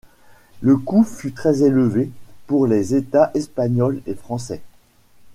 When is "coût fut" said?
0.77-1.31